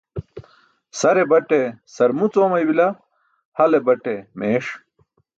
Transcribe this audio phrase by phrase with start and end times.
[0.99, 1.59] Sare baṭe
[1.95, 2.87] sarmuc oomaybila,
[3.57, 4.67] hale bate meeṣ.